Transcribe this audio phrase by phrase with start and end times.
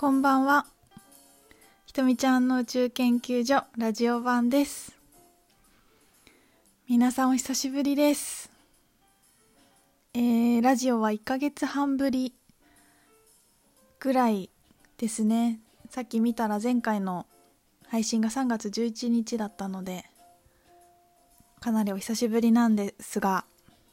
[0.00, 0.64] こんばんは。
[1.84, 4.96] ひとみちゃんの宇宙研究所ラジオ版です。
[6.88, 8.48] 皆さんお久しぶりです。
[10.14, 12.32] えー、ラジオは1ヶ月半ぶり
[13.98, 14.50] ぐらい
[14.98, 15.58] ですね。
[15.90, 17.26] さっき見たら前回の
[17.88, 20.04] 配信が3月11日だったので、
[21.58, 23.46] かなりお久しぶりなんですが、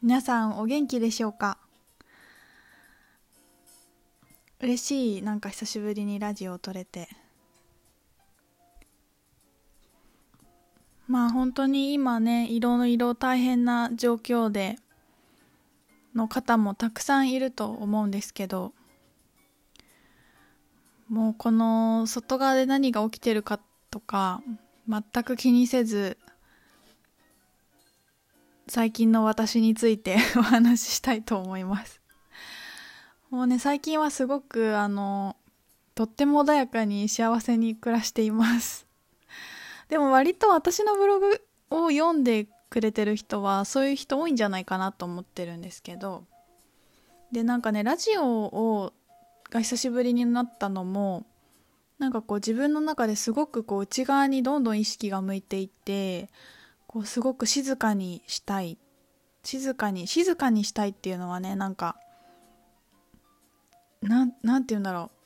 [0.00, 1.58] 皆さんお元気でしょうか？
[4.60, 7.08] 嬉しいなんか久しぶりにラジオを撮れて。
[11.06, 14.76] まあ本当に今ね色の色大変な状況で
[16.14, 18.74] の方もたくさんいると思うんですけど
[21.08, 23.58] もうこの外側で何が起きてるか
[23.90, 24.42] とか
[24.86, 26.18] 全く気にせず
[28.66, 32.02] 最近の私について お話ししたいと思います。
[33.30, 35.36] もうね、最近はすごく、あの、
[35.94, 38.86] とっても穏やかに幸せに暮らしています。
[39.90, 46.24] でも割と私のブログを読んでくれてる人は、そういう人多いんじゃないかなと思ってるんですけど、
[47.30, 48.94] で、なんかね、ラジオを、
[49.50, 51.26] が久しぶりになったのも、
[51.98, 56.30] なんかこう自分の中ですごくこう内側にどんどん意識が向いていって、
[56.86, 58.78] こうすごく静かにしたい。
[59.42, 61.96] 静かに、静かにしたいっていうのはね、なんか、
[64.02, 65.18] ななんて言うんだろう。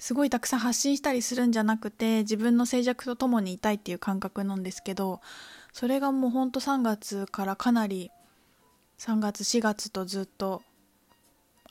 [0.00, 5.20] すごいたくさん発信したりするんじゃなくて自分の静寂と共にいたいっていう感覚なんですけど
[5.74, 8.10] それがもうほんと3月からかなり
[8.98, 10.62] 3月4月とずっと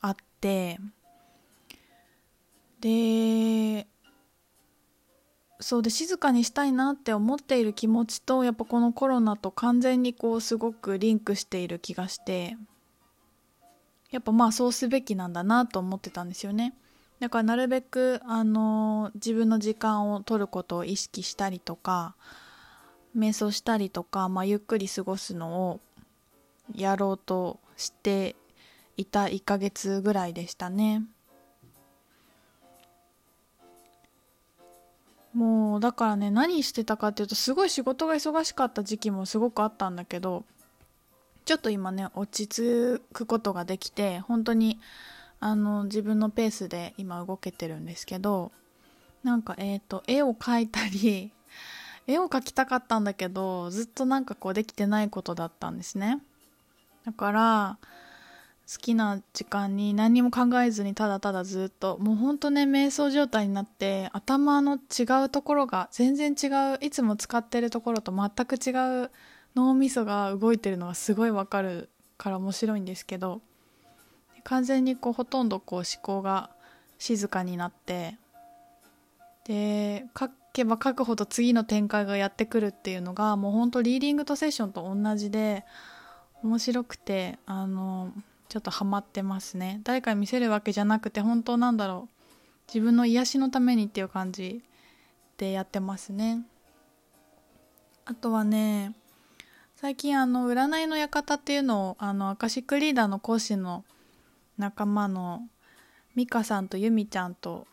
[0.00, 0.78] あって
[2.80, 3.88] で
[5.58, 12.56] そうで静かにしたいなって思っている気持ちとやっぱこのコロナと完全にこうすごくリンクしている気がして。
[14.10, 16.74] やっぱまあそうすべきなんだなと思ってたんですよね。
[17.20, 22.14] だからなるべくあの自分の時間を取ることを意識したりとか
[23.16, 25.80] 瞑想したりとか、まあ、ゆっくり過ごすのを
[26.74, 28.36] やろうとして
[28.96, 31.02] いた1ヶ月ぐらいでしたね。
[35.34, 40.44] もうだからね何してたかっていうとすごい仕事が忙しかった時期もすごくあったんだけど
[41.44, 44.78] ちょっと今ね落ち着くことができて本当に
[45.40, 48.52] あの自分のペースで今動けてるんですけど
[49.24, 51.32] なんかえっ、ー、と絵を描いたり
[52.06, 56.20] 絵を描きたかったんだけどずっとなんかこうできてないことだったんですね。
[57.04, 57.78] だから
[58.72, 68.70] 好きな時間に何も考えずにただただずっともうほんとね瞑想状態になって頭の違うところが全然違ういつも使ってるところと全く違
[69.04, 69.10] う
[69.54, 73.40] 脳みそが動いてるのがすごいわかるから面白いんですけど
[74.44, 76.50] 完全にこうほとんどこう思考が
[76.98, 78.16] 静かになって
[79.44, 85.64] で書けば書くほど次の展開がやってくるっていうのがもうほんとリーディングとセッションと同じで
[86.42, 88.12] 面白くてあの
[88.48, 89.80] ちょっとハマってますね。
[89.84, 92.20] 誰かに見せるわけじゃなくて本当なんだろう。
[92.66, 94.62] 自分の癒しのためにっていう感じ
[95.36, 96.44] でやってますね。
[98.04, 98.94] あとはね
[99.80, 103.82] 最近あの占いの館っていうのをあのアカシックリーダーの講師の
[104.58, 105.48] 仲間の
[106.14, 107.66] ミカさんとユミちゃんと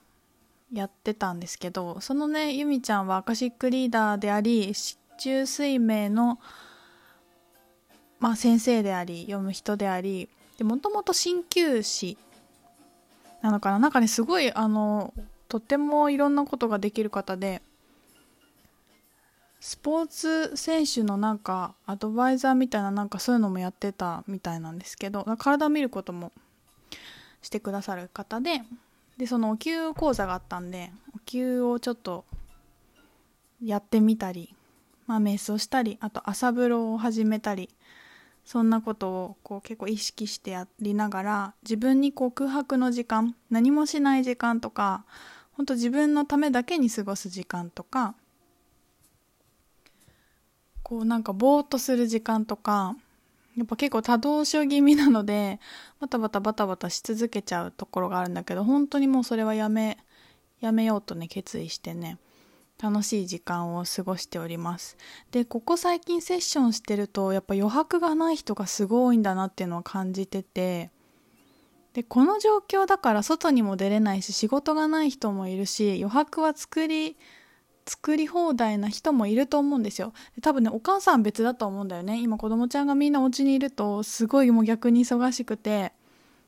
[0.72, 6.40] やってたんですけどそのねユミちゃんはアカシックリーダーであり市中水明の、
[8.22, 10.30] まあ、先生であり読む人であり
[10.62, 12.18] もともと鍼灸師
[13.42, 13.80] なのかな？
[13.80, 15.14] なんかねすごいあの
[15.50, 17.62] とってもいろんなことができる方で
[19.60, 26.32] スポーツ選手のなんかアドバイザーみたいななんかそういうのもやってたみたいなんですけど体を見ることも
[27.42, 28.62] してくださる方で
[29.18, 32.26] でそのお灸講座があったんでお灸をちょっと
[33.64, 34.54] やってみたり、
[35.08, 37.70] まあ、瞑想したりあと朝風呂を始めたり
[38.46, 45.04] そんなことをこう結構意識してやりながら自分にこう空白の時間何もしない時間とか
[45.54, 48.14] 本当自分のためだけに過ごす時間とか
[50.88, 52.96] こうなんかぼーっとする時間とか、
[53.58, 55.60] やっぱ結構多動症気味なので、
[56.00, 59.98] バタバタバタバタし続けちゃうところがあるんだけど、本当にもうそれはやめ、
[60.62, 62.18] やめようとね、決意してね、
[62.82, 64.96] 楽しい時間を過ごしております。
[65.32, 70.90] で、ここ最近セッションしてると、やっぱ余白がない人がすごいんだなっていうのを感じてて、
[71.92, 77.18] で、この状況だから外にも出れないし、仕事がない人もいるし、余白は作り
[77.88, 80.14] 作り放題な人もいると思うんですよ。
[80.42, 82.22] 多分ね、お母さん別だと思うんだよね。
[82.22, 85.94] 今子供ちゃんがみんなお家にいると、すごいもう逆に忙しくて、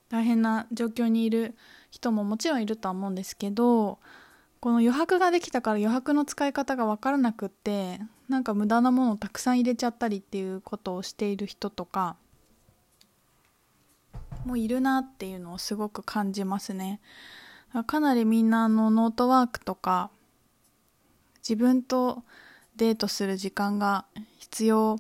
[0.10, 1.56] 大変な状況にいる
[1.92, 4.00] 人ももちろんいるとは思うんですけど
[4.60, 12.18] この余白ができたから余白の使い方が分からなくってなんか無駄なものをたくさん入れちゃったりっていうことをしている人とか
[14.46, 17.02] もいるなっていうのをすごく感じますね。
[17.86, 20.10] かなりみんなのノートワークとか
[21.50, 22.22] 自分と
[22.76, 24.06] デートする時間が
[24.38, 25.00] 必要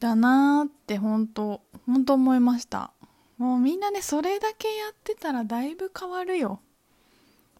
[0.00, 2.92] だなって本当本当思いました。
[3.36, 6.60] もうみんなねそれだけやってたらだいぶ変わるよ。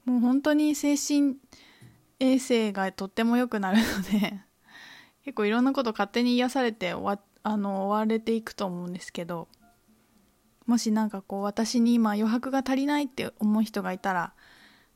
[0.06, 1.36] もう本当に精神
[2.18, 4.40] 衛生がとっても良くなるので。
[5.26, 9.48] 結構いろんなこと勝手に癒されて終わあの終われていくと思うんですけど。
[10.64, 14.32] もしなんかこう私に今余白が足りないって思う人がいたら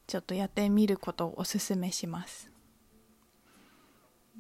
[0.06, 2.53] ちょっとやってみることをおすすめします。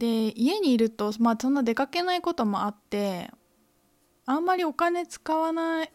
[0.02, 3.30] で家にいるとまあそんな出かけないこともあって
[4.26, 5.86] あんまりお金使わな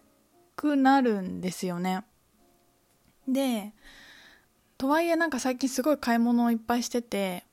[0.56, 2.06] くなるんですよね。
[3.28, 3.74] で
[4.78, 7.44] とはいえなんか最近すごい買い物をいっぱいしてて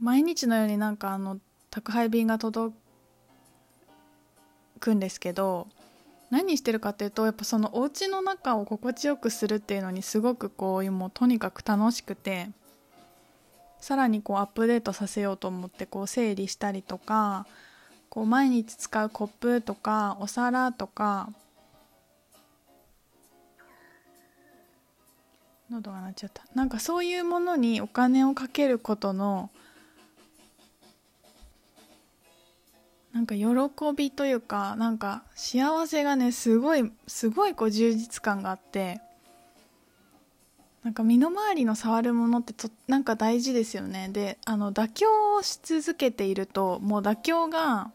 [0.00, 1.38] 毎日のようになんかあの
[1.70, 2.74] 宅配便が届
[4.80, 5.68] くんですけど
[6.30, 12.48] 何してるかっていうとやっぱそのお家の中を心地よくするっていうのにすごくこうもうとにかく楽しくて
[13.84, 17.46] さらにこうアップデートさせようと思ってこう整理したりとか
[18.08, 21.28] こう毎日使うコップとかお皿とか
[25.70, 26.44] 喉が鳴っちゃった。
[26.54, 29.50] なんかそういうものにお金をかけることの
[33.12, 33.44] なんか喜
[33.94, 39.02] びというかなんか幸せがねすごいすごいこう充実感があって。
[40.84, 44.10] なんか身の回りの触るものってとなんか大事ですよね。
[44.12, 47.90] であの妥協をし続けているともう妥協が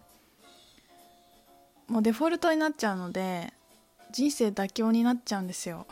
[1.88, 3.54] もうデフォルトになっちゃうので
[4.12, 5.86] 人生妥協になっちゃうんですよ。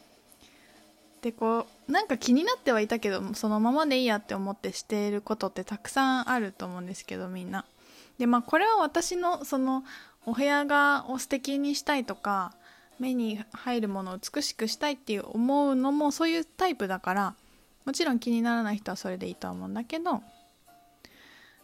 [1.22, 7.64] でこうなんか気になってはいたけどそのままでいいやって思ってしていることってたくさんあると思うんですけどみんな。
[8.18, 9.82] でまあこれは私のその
[10.26, 12.52] お部屋がを素敵にしたいとか
[12.98, 17.34] 目に入るものを美しくしたいっていう思うのもそういうタイプだから
[17.84, 20.22] もちろん気にならない人はそれでいいと思うんだけど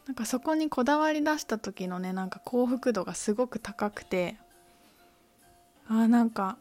[0.06, 4.36] なんかそこにこだわり出した時のねなんか幸福度がすごく高くて
[5.88, 6.56] あなんか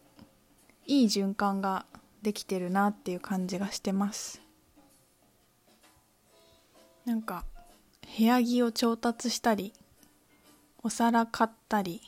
[0.86, 1.86] いい循環が
[2.22, 4.42] できてるなっていう感じがしてます。
[7.06, 7.46] なんか
[8.18, 9.74] 部屋着を調達したり
[10.84, 12.02] お皿買ったり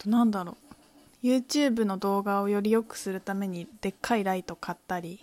[0.00, 0.56] となんだろ
[1.22, 1.26] う。
[1.26, 5.20] YouTube の動画をより良くするためにでっかいライト買ったり。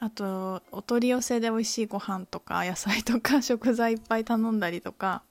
[0.00, 5.22] あとお取り寄せで美味しいご飯とか野菜とか 食材いっぱい頼んだりとか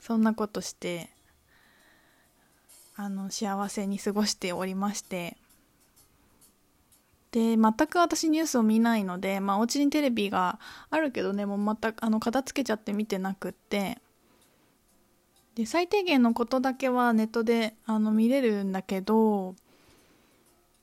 [0.00, 1.10] そんなことして
[2.96, 5.36] あの幸せに過ごしておりまして。
[7.30, 10.58] で全く私ニュースを見ないので、まあ、お家にテレビが
[10.88, 14.00] あるけどねもう全くあの片付けちゃって見てなくって。
[15.58, 19.56] で最低限のことだけはネットであの見れるんだけど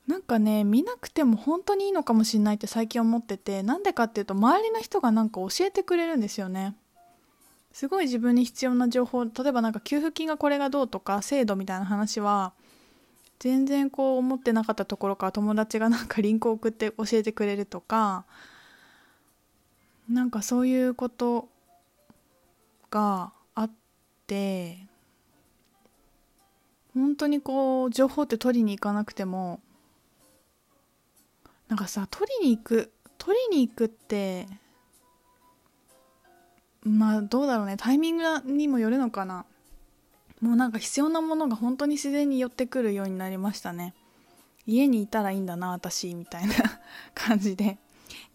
[0.05, 6.75] なんかね見なくても本当にいいのかもしれないって最近思っててなんでかっていうと周りの人がなんか教えてくれるんですよね。
[7.72, 12.51] すごい自分に必要な情報例えばなんか給付金がこれがどうとか制度みたいな話は
[13.39, 18.25] 全然こう思ってなかったところから友達がなんかリンクを送って教えてくれるとか
[20.10, 21.48] なんかそういうこと
[22.91, 23.32] が
[24.25, 24.79] って
[26.96, 29.60] 本当にこう情報って取りに行かなくても
[31.67, 34.48] なんかさ取りに行く取りに行くって
[36.84, 39.46] まあどうだろうねタイミングにもよるのかな。
[40.41, 43.96] もうなんか必要なものが本当に自然に寄ってくるようになりましたね。
[44.67, 46.53] 家にいたらいいんだな私みたいな
[47.15, 47.79] 感じで。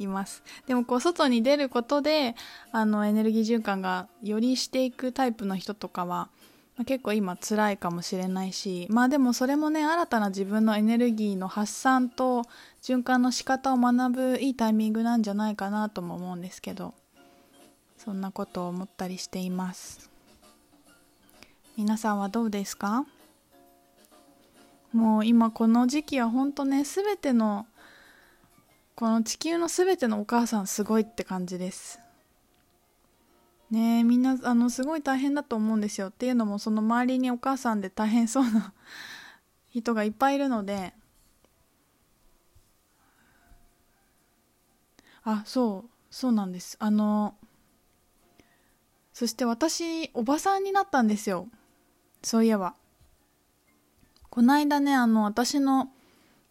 [0.01, 0.43] います。
[0.67, 2.35] でもこう外に出ることで
[2.73, 6.29] あのエネルギー循環がよりしていくタイプの人とかは、
[6.77, 12.45] まあ、結構今辛いかもしれないしまあでもそれもね新たな自分のエネルギーの発散と
[12.83, 16.95] 循環の仕方を学ぶいいタイミングなんじゃないかなとも思うんですけど
[17.99, 20.09] そんなことを思ったりしています。
[21.77, 23.05] 皆さんはどうですか？
[24.93, 27.67] もう今この時期は本当ね全ての
[29.01, 32.01] この地球の全てのお母さんすごいって感じです。
[33.71, 36.09] ねえみんなあのすごい大変だと思うんですよ。
[36.09, 38.75] っていうのもその周りにお母さんで大変そうな
[39.73, 40.93] 人がいっぱいいるので。
[45.25, 46.77] あそうそうなんです。
[46.79, 47.35] あの
[49.15, 51.49] そして私おばさんになったんですよ。
[52.23, 52.75] そういえば。
[54.29, 55.91] この間ねあの私の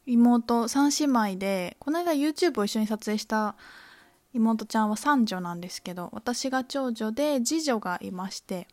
[0.10, 3.56] 妹3姉妹でこの間 YouTube を一緒に撮影した
[4.34, 8.68] 妹ちゃんは三女なんですけど私が長女で次女がいまして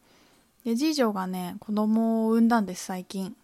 [0.65, 3.37] で次女がね子供を産んだんです最近。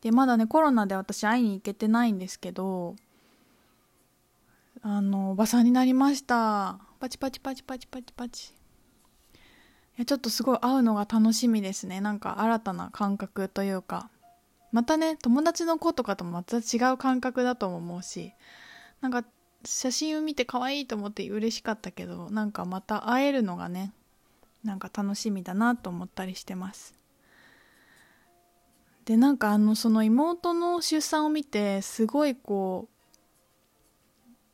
[0.00, 2.96] でまだねコロナで私会いに行けてないんですけど
[4.80, 6.78] あのおばさんになりました。
[6.98, 8.54] パチパチパチパチパチパチ。
[8.54, 8.56] い
[9.98, 12.00] やちょっとすごい会うのが楽しみですね。
[12.00, 14.08] なんか新たな感覚というか。
[14.72, 18.32] またね友達の子とかともまた違う感覚だと思うし
[19.00, 19.24] なんか
[19.64, 23.92] 写真を見て可愛いと思って嬉しかったけどなんかまた会えるのがね
[24.64, 26.94] なんか楽しみだなと思ったりしてます。
[29.06, 32.88] でなんかあのその妹の出産を見てすごいこ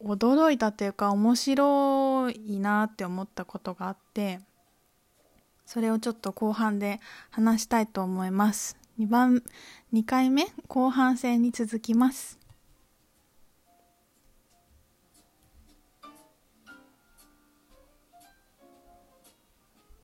[0.01, 4.41] う驚いたというか面白いなって思ったことがあって
[5.67, 8.77] それをちょっと後半で話したいと思います。
[8.99, 9.43] 2番
[9.93, 12.46] 2回目後半戦に続きます。